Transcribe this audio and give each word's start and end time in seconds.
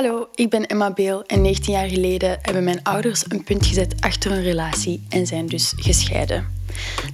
Hallo, 0.00 0.28
ik 0.34 0.50
ben 0.50 0.66
Emma 0.66 0.92
Beel 0.92 1.24
en 1.26 1.42
19 1.42 1.72
jaar 1.72 1.88
geleden 1.88 2.38
hebben 2.42 2.64
mijn 2.64 2.82
ouders 2.82 3.24
een 3.28 3.44
punt 3.44 3.66
gezet 3.66 3.94
achter 4.00 4.30
hun 4.30 4.42
relatie 4.42 5.06
en 5.08 5.26
zijn 5.26 5.46
dus 5.46 5.72
gescheiden. 5.76 6.46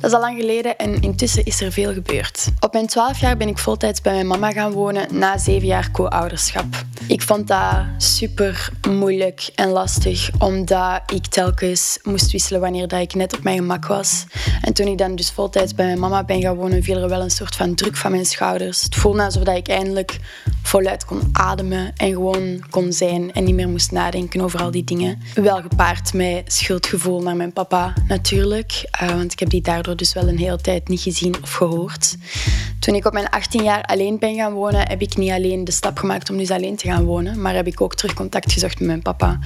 Dat 0.01 0.11
is 0.11 0.13
al 0.13 0.21
lang 0.21 0.41
geleden 0.41 0.79
en 0.79 1.01
intussen 1.01 1.45
is 1.45 1.61
er 1.61 1.73
veel 1.73 1.93
gebeurd. 1.93 2.49
Op 2.61 2.73
mijn 2.73 2.87
12 2.87 3.21
jaar 3.21 3.37
ben 3.37 3.49
ik 3.49 3.59
voltijds 3.59 4.01
bij 4.01 4.13
mijn 4.13 4.27
mama 4.27 4.53
gaan 4.53 4.73
wonen 4.73 5.19
na 5.19 5.39
7 5.39 5.67
jaar 5.67 5.91
co-ouderschap. 5.91 6.67
Ik 7.09 7.23
vond 7.23 7.47
dat 7.47 7.85
super 7.99 8.71
moeilijk 8.89 9.51
en 9.55 9.69
lastig, 9.69 10.31
omdat 10.39 11.03
ik 11.13 11.27
telkens 11.27 11.99
moest 12.03 12.31
wisselen 12.33 12.61
wanneer 12.61 12.89
dat 12.89 13.01
ik 13.01 13.15
net 13.15 13.37
op 13.37 13.43
mijn 13.43 13.57
gemak 13.57 13.87
was. 13.87 14.25
En 14.63 14.73
toen 14.73 14.87
ik 14.87 14.99
dan 14.99 15.15
dus 15.17 15.31
voltijds 15.31 15.75
bij 15.75 15.87
mijn 15.87 15.99
mama 15.99 16.25
ben 16.25 16.41
gaan 16.41 16.57
wonen, 16.57 16.83
viel 16.83 17.03
er 17.03 17.09
wel 17.09 17.21
een 17.21 17.31
soort 17.31 17.57
van 17.57 17.75
druk 17.75 17.97
van 17.97 18.11
mijn 18.11 18.27
schouders. 18.27 18.83
Het 18.83 18.95
voelde 18.95 19.23
alsof 19.23 19.49
ik 19.49 19.69
eindelijk 19.69 20.19
voluit 20.67 21.05
kon 21.05 21.21
ademen 21.33 21.93
en 21.97 22.13
gewoon 22.13 22.65
kon 22.71 22.93
zijn 22.93 23.33
en 23.33 23.45
niet 23.45 23.55
meer 23.55 23.69
moest 23.69 23.93
nadenken 23.93 24.41
over 24.41 24.61
al 24.61 24.71
die 24.71 24.85
dingen. 24.85 25.19
Wel 25.35 25.61
gepaard 25.61 26.13
met 26.13 26.53
schuldgevoel 26.53 27.23
naar 27.23 27.37
mijn 27.37 27.53
papa 27.53 27.95
natuurlijk, 28.09 28.91
uh, 29.03 29.09
want 29.09 29.33
ik 29.33 29.39
heb 29.39 29.51
die 29.51 29.61
daardoor 29.63 29.97
dus 29.97 30.13
wel 30.13 30.29
een 30.29 30.39
hele 30.39 30.61
tijd 30.61 30.89
niet 30.89 31.01
gezien 31.01 31.35
of 31.43 31.53
gehoord. 31.53 32.17
Toen 32.87 32.95
ik 32.95 33.05
op 33.05 33.13
mijn 33.13 33.31
18 33.31 33.63
jaar 33.63 33.83
alleen 33.83 34.19
ben 34.19 34.35
gaan 34.35 34.53
wonen, 34.53 34.89
heb 34.89 35.01
ik 35.01 35.17
niet 35.17 35.31
alleen 35.31 35.65
de 35.65 35.73
stap 35.73 35.99
gemaakt 35.99 36.31
om 36.31 36.37
dus 36.37 36.51
alleen 36.51 36.77
te 36.77 36.87
gaan 36.87 37.05
wonen, 37.05 37.41
maar 37.41 37.55
heb 37.55 37.67
ik 37.67 37.81
ook 37.81 37.95
terug 37.95 38.15
contact 38.15 38.53
gezocht 38.53 38.79
met 38.79 38.89
mijn 38.89 39.03
papa. 39.03 39.39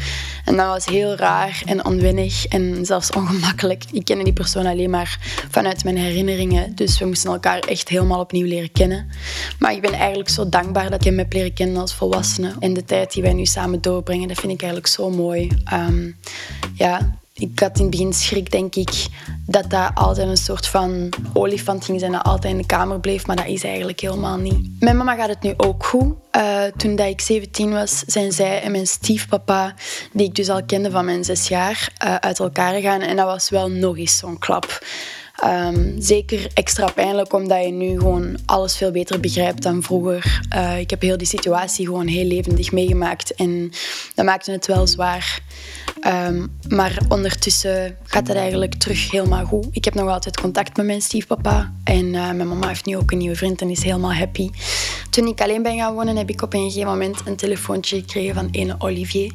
En 0.45 0.57
dat 0.57 0.67
was 0.67 0.87
heel 0.87 1.17
raar 1.17 1.63
en 1.65 1.85
onwennig 1.85 2.47
en 2.47 2.87
zelfs 2.87 3.11
ongemakkelijk. 3.11 3.85
Ik 3.93 4.05
kende 4.05 4.25
die 4.25 4.33
persoon 4.33 4.67
alleen 4.67 4.91
maar 4.91 5.19
vanuit 5.51 5.85
mijn 5.85 5.97
herinneringen, 5.97 6.75
dus 6.75 6.99
we 6.99 7.07
moesten 7.07 7.33
elkaar 7.33 7.59
echt 7.59 7.89
helemaal 7.89 8.21
opnieuw 8.21 8.47
leren 8.47 8.73
kennen. 8.73 9.11
Maar 9.59 9.73
ik 9.73 9.81
ben 9.81 9.93
eigenlijk 9.93 10.29
zo 10.29 10.49
dankbaar 10.49 10.91
dat 10.91 11.01
ik 11.01 11.05
hem 11.05 11.19
heb 11.19 11.33
leren 11.33 11.53
kennen 11.53 11.81
als 11.81 11.95
volwassene. 11.95 12.55
En 12.59 12.75
de 12.75 12.85
tijd 12.85 13.13
die 13.13 13.23
wij 13.23 13.33
nu 13.33 13.45
samen 13.45 13.81
doorbrengen, 13.81 14.29
dat 14.29 14.39
vind 14.39 14.53
ik 14.53 14.63
eigenlijk 14.63 14.93
zo 14.93 15.11
mooi. 15.11 15.49
Um, 15.73 16.17
ja, 16.75 17.19
ik 17.41 17.59
had 17.61 17.77
in 17.77 17.83
het 17.83 17.91
begin 17.91 18.13
schrik, 18.13 18.51
denk 18.51 18.75
ik, 18.75 19.07
dat 19.47 19.71
dat 19.71 19.91
altijd 19.95 20.29
een 20.29 20.37
soort 20.37 20.67
van 20.67 21.09
olifant 21.33 21.85
ging 21.85 22.01
zijn, 22.01 22.13
dat 22.13 22.23
altijd 22.23 22.53
in 22.53 22.59
de 22.59 22.67
kamer 22.67 23.01
bleef, 23.01 23.27
maar 23.27 23.37
dat 23.37 23.47
is 23.47 23.65
eigenlijk 23.65 24.01
helemaal 24.01 24.37
niet. 24.37 24.81
Mijn 24.81 24.97
mama 24.97 25.15
gaat 25.15 25.29
het 25.29 25.43
nu 25.43 25.55
ook 25.57 25.85
goed. 25.85 26.15
Uh, 26.37 26.65
toen 26.77 26.97
dat 26.97 27.07
ik 27.07 27.21
17 27.21 27.73
was, 27.73 27.99
zijn 27.99 28.33
zij 28.33 28.63
en 28.63 28.71
mijn 28.71 28.87
stiefpapa, 28.87 29.75
die 30.13 30.27
ik 30.27 30.35
dus 30.35 30.49
al 30.49 30.65
kende 30.65 30.91
van 30.91 31.05
mijn 31.05 31.25
zes 31.25 31.49
jaar, 31.49 31.93
uh, 32.05 32.15
uit 32.15 32.39
elkaar 32.39 32.75
gegaan. 32.75 33.01
En 33.01 33.17
dat 33.17 33.27
was 33.27 33.51
wel 33.51 33.69
nog 33.69 33.99
eens 33.99 34.17
zo'n 34.17 34.39
klap. 34.39 34.79
Um, 35.45 35.95
zeker 35.99 36.47
extra 36.55 36.91
pijnlijk 36.91 37.33
omdat 37.33 37.65
je 37.65 37.73
nu 37.73 37.99
gewoon 37.99 38.39
alles 38.47 38.77
veel 38.77 38.91
beter 38.91 39.21
begrijpt 39.21 39.63
dan 39.63 39.83
vroeger. 39.83 40.41
Uh, 40.55 40.79
ik 40.79 40.91
heb 40.91 41.01
heel 41.01 41.17
die 41.17 41.27
situatie 41.27 41.87
gewoon 41.87 42.07
heel 42.07 42.25
levendig 42.25 42.73
meegemaakt 42.73 43.35
en 43.35 43.73
dat 44.15 44.25
maakte 44.25 44.51
het 44.51 44.67
wel 44.67 44.87
zwaar. 44.87 45.41
Um, 46.07 46.59
maar 46.69 46.99
ondertussen 47.09 47.97
gaat 48.03 48.29
het 48.29 48.37
eigenlijk 48.37 48.75
terug 48.75 49.11
helemaal 49.11 49.45
goed. 49.45 49.67
Ik 49.73 49.85
heb 49.85 49.95
nog 49.95 50.09
altijd 50.09 50.41
contact 50.41 50.77
met 50.77 50.87
mijn 50.87 51.03
stiefpapa 51.03 51.73
en 51.85 52.05
uh, 52.05 52.31
mijn 52.31 52.49
mama 52.49 52.69
heeft 52.69 52.85
nu 52.85 52.97
ook 52.97 53.11
een 53.11 53.19
nieuwe 53.19 53.37
vriend 53.37 53.61
en 53.61 53.71
is 53.71 53.83
helemaal 53.83 54.15
happy. 54.15 54.51
Toen 55.21 55.29
ik 55.29 55.41
alleen 55.41 55.63
ben 55.63 55.77
gaan 55.77 55.95
wonen, 55.95 56.17
heb 56.17 56.31
ik 56.31 56.43
op 56.43 56.55
een 56.55 56.71
gegeven 56.71 56.89
moment 56.89 57.21
een 57.25 57.37
telefoontje 57.37 57.97
gekregen 57.97 58.35
van 58.35 58.49
ene 58.51 58.75
Olivier. 58.79 59.33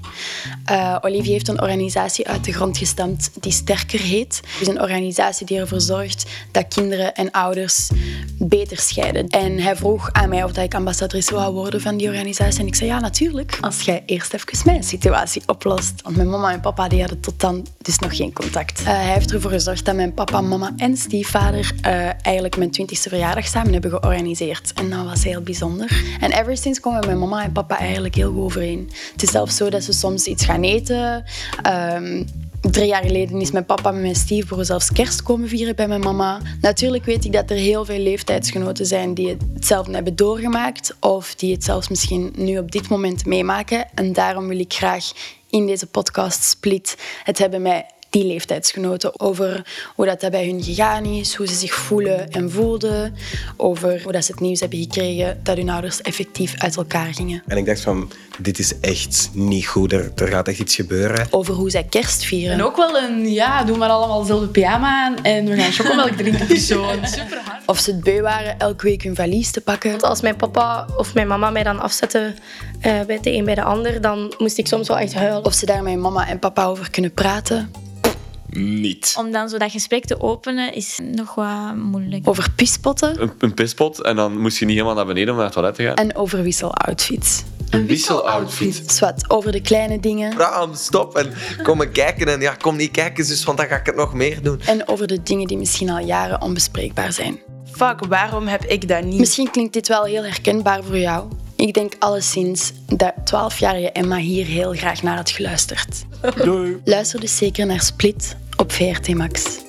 Uh, 0.71 0.97
Olivier 1.01 1.31
heeft 1.31 1.47
een 1.47 1.61
organisatie 1.61 2.27
uit 2.27 2.43
de 2.43 2.53
grond 2.53 2.77
gestampt 2.77 3.31
die 3.39 3.51
Sterker 3.51 3.99
heet. 3.99 4.35
Het 4.35 4.61
is 4.61 4.67
een 4.67 4.81
organisatie 4.81 5.45
die 5.45 5.59
ervoor 5.59 5.81
zorgt 5.81 6.25
dat 6.51 6.67
kinderen 6.67 7.13
en 7.13 7.31
ouders 7.31 7.89
beter 8.37 8.77
scheiden. 8.77 9.27
En 9.27 9.59
hij 9.59 9.75
vroeg 9.75 10.11
aan 10.11 10.29
mij 10.29 10.43
of 10.43 10.57
ik 10.57 10.75
ambassadrice 10.75 11.33
wou 11.33 11.53
worden 11.53 11.81
van 11.81 11.97
die 11.97 12.07
organisatie. 12.07 12.59
En 12.59 12.67
ik 12.67 12.75
zei 12.75 12.89
ja, 12.89 12.99
natuurlijk. 12.99 13.57
Als 13.61 13.81
jij 13.81 14.03
eerst 14.05 14.33
even 14.33 14.57
mijn 14.65 14.83
situatie 14.83 15.41
oplost. 15.45 16.01
Want 16.03 16.15
mijn 16.15 16.29
mama 16.29 16.51
en 16.51 16.59
papa 16.59 16.87
die 16.87 16.99
hadden 16.99 17.19
tot 17.19 17.39
dan 17.39 17.67
dus 17.81 17.99
nog 17.99 18.15
geen 18.15 18.33
contact. 18.33 18.81
Uh, 18.81 18.87
hij 18.87 19.13
heeft 19.13 19.33
ervoor 19.33 19.51
gezorgd 19.51 19.85
dat 19.85 19.95
mijn 19.95 20.13
papa, 20.13 20.41
mama 20.41 20.73
en 20.77 20.97
stiefvader 20.97 21.73
uh, 21.85 22.09
eigenlijk 22.21 22.57
mijn 22.57 22.71
twintigste 22.71 23.09
verjaardag 23.09 23.47
samen 23.47 23.73
hebben 23.73 23.91
georganiseerd. 23.91 24.73
En 24.73 24.89
dat 24.89 25.05
was 25.05 25.23
heel 25.23 25.41
bijzonder. 25.41 26.03
En 26.19 26.31
ever 26.31 26.57
since 26.57 26.81
komen 26.81 27.05
mijn 27.05 27.19
mama 27.19 27.43
en 27.43 27.51
papa 27.51 27.79
eigenlijk 27.79 28.15
heel 28.15 28.31
goed 28.31 28.43
overeen. 28.43 28.89
Het 29.11 29.23
is 29.23 29.31
zelfs 29.31 29.55
zo 29.55 29.69
dat 29.69 29.83
ze 29.83 29.93
soms 29.93 30.25
iets 30.25 30.45
gaan 30.45 30.63
eten. 30.63 31.23
Um, 31.93 32.25
Drie 32.75 32.87
jaar 32.87 33.03
geleden 33.03 33.41
is 33.41 33.51
mijn 33.51 33.65
papa 33.65 33.91
met 33.91 34.01
mijn 34.01 34.15
stiefbroer 34.15 34.65
zelfs 34.65 34.91
kerst 34.91 35.23
komen 35.23 35.47
vieren 35.47 35.75
bij 35.75 35.87
mijn 35.87 36.01
mama. 36.01 36.41
Natuurlijk 36.61 37.05
weet 37.05 37.25
ik 37.25 37.31
dat 37.31 37.49
er 37.49 37.55
heel 37.57 37.85
veel 37.85 37.99
leeftijdsgenoten 37.99 38.85
zijn 38.85 39.13
die 39.13 39.37
hetzelfde 39.53 39.93
hebben 39.93 40.15
doorgemaakt 40.15 40.95
of 40.99 41.35
die 41.35 41.53
het 41.53 41.63
zelfs 41.63 41.87
misschien 41.87 42.33
nu 42.37 42.57
op 42.57 42.71
dit 42.71 42.89
moment 42.89 43.25
meemaken. 43.25 43.87
En 43.93 44.13
daarom 44.13 44.47
wil 44.47 44.59
ik 44.59 44.73
graag 44.73 45.11
in 45.49 45.65
deze 45.65 45.87
podcast 45.87 46.43
Split 46.43 46.97
het 47.23 47.37
hebben 47.37 47.61
met 47.61 47.85
die 48.15 48.25
leeftijdsgenoten. 48.25 49.19
Over 49.19 49.65
hoe 49.95 50.05
dat, 50.05 50.31
bij 50.31 50.45
hun 50.45 50.63
gegaan 50.63 51.05
is, 51.05 51.35
hoe 51.35 51.47
ze 51.47 51.55
zich 51.55 51.73
voelen 51.73 52.31
en 52.31 52.51
voelden. 52.51 53.15
Over 53.57 54.01
hoe 54.03 54.11
dat 54.11 54.25
ze 54.25 54.31
het 54.31 54.41
nieuws 54.41 54.59
hebben 54.59 54.79
gekregen 54.79 55.39
dat 55.43 55.57
hun 55.57 55.69
ouders 55.69 56.01
effectief 56.01 56.53
uit 56.57 56.75
elkaar 56.75 57.13
gingen. 57.13 57.43
En 57.47 57.57
ik 57.57 57.65
dacht 57.65 57.81
van, 57.81 58.11
dit 58.37 58.59
is 58.59 58.79
echt 58.79 59.29
niet 59.33 59.67
goed, 59.67 59.91
er, 59.91 60.11
er 60.15 60.27
gaat 60.27 60.47
echt 60.47 60.59
iets 60.59 60.75
gebeuren. 60.75 61.27
Over 61.29 61.53
hoe 61.53 61.69
zij 61.69 61.83
kerst 61.83 62.23
vieren. 62.23 62.53
En 62.53 62.63
ook 62.63 62.75
wel 62.75 62.97
een, 62.97 63.31
ja, 63.31 63.63
doen 63.63 63.77
maar 63.77 63.89
allemaal 63.89 64.21
dezelfde 64.21 64.47
pyjama 64.47 65.05
aan 65.05 65.23
en 65.23 65.45
we 65.45 65.55
gaan 65.55 65.71
chocomelk 65.71 66.11
drinken 66.11 66.49
of 66.51 66.57
zo. 66.57 66.85
Super 67.03 67.41
hard. 67.45 67.63
Of 67.65 67.79
ze 67.79 67.91
het 67.91 68.03
beu 68.03 68.21
waren 68.21 68.59
elke 68.59 68.85
week 68.85 69.03
hun 69.03 69.15
valies 69.15 69.51
te 69.51 69.61
pakken. 69.61 70.01
Als 70.01 70.21
mijn 70.21 70.35
papa 70.35 70.87
of 70.97 71.13
mijn 71.13 71.27
mama 71.27 71.49
mij 71.49 71.63
dan 71.63 71.79
afzetten 71.79 72.35
uh, 72.85 73.01
bij 73.01 73.19
de 73.21 73.33
een 73.33 73.45
bij 73.45 73.55
de 73.55 73.63
ander, 73.63 74.01
dan 74.01 74.33
moest 74.37 74.57
ik 74.57 74.67
soms 74.67 74.87
wel 74.87 74.97
echt 74.97 75.13
huilen. 75.13 75.45
Of 75.45 75.53
ze 75.53 75.65
daar 75.65 75.83
met 75.83 75.97
mama 75.97 76.27
en 76.27 76.39
papa 76.39 76.65
over 76.65 76.89
kunnen 76.89 77.13
praten 77.13 77.84
niet. 78.49 79.15
Om 79.17 79.31
dan 79.31 79.49
zo 79.49 79.57
dat 79.57 79.71
gesprek 79.71 80.05
te 80.05 80.21
openen 80.21 80.73
is 80.73 80.99
nog 81.01 81.35
wat 81.35 81.75
moeilijk. 81.75 82.29
Over 82.29 82.51
pispotten. 82.55 83.21
Een, 83.21 83.31
een 83.39 83.53
pispot 83.53 84.01
en 84.01 84.15
dan 84.15 84.41
moest 84.41 84.57
je 84.57 84.65
niet 84.65 84.75
helemaal 84.75 84.95
naar 84.95 85.05
beneden 85.05 85.29
om 85.29 85.35
naar 85.35 85.45
het 85.45 85.53
toilet 85.53 85.75
te 85.75 85.83
gaan. 85.83 85.95
En 85.95 86.15
over 86.15 86.43
wisseloutfits. 86.43 87.43
Een 87.69 87.87
wisseloutfit. 87.87 88.91
Zwat, 88.91 89.29
over 89.29 89.51
de 89.51 89.61
kleine 89.61 89.99
dingen. 89.99 90.35
Bram, 90.35 90.73
stop 90.73 91.15
en 91.15 91.33
kom 91.63 91.77
maar 91.77 91.87
kijken. 91.87 92.27
En 92.27 92.41
ja, 92.41 92.53
kom 92.53 92.75
niet 92.75 92.91
kijken, 92.91 93.27
dus, 93.27 93.43
want 93.43 93.57
dan 93.57 93.67
ga 93.67 93.75
ik 93.75 93.85
het 93.85 93.95
nog 93.95 94.13
meer 94.13 94.41
doen. 94.41 94.61
En 94.65 94.87
over 94.87 95.07
de 95.07 95.23
dingen 95.23 95.47
die 95.47 95.57
misschien 95.57 95.89
al 95.89 96.05
jaren 96.05 96.41
onbespreekbaar 96.41 97.13
zijn. 97.13 97.39
Fuck, 97.71 98.05
waarom 98.05 98.47
heb 98.47 98.63
ik 98.63 98.87
dat 98.87 99.03
niet? 99.03 99.19
Misschien 99.19 99.51
klinkt 99.51 99.73
dit 99.73 99.87
wel 99.87 100.03
heel 100.03 100.23
herkenbaar 100.23 100.83
voor 100.83 100.97
jou. 100.97 101.27
Ik 101.65 101.73
denk 101.73 101.93
alleszins 101.99 102.71
dat 102.85 103.13
12-jarige 103.17 103.91
Emma 103.91 104.17
hier 104.17 104.45
heel 104.45 104.73
graag 104.73 105.01
naar 105.01 105.15
had 105.15 105.29
geluisterd. 105.29 106.05
Doei. 106.43 106.81
Luister 106.83 107.19
dus 107.19 107.37
zeker 107.37 107.65
naar 107.65 107.81
Split 107.81 108.35
op 108.55 108.71
VRT 108.71 109.13
Max. 109.13 109.64